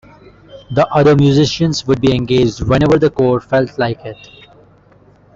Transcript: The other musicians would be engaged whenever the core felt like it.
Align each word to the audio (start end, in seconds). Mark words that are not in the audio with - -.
The 0.73 0.87
other 0.91 1.15
musicians 1.15 1.85
would 1.85 2.01
be 2.01 2.15
engaged 2.15 2.63
whenever 2.63 2.97
the 2.97 3.11
core 3.11 3.39
felt 3.39 3.77
like 3.77 4.03
it. 4.03 4.17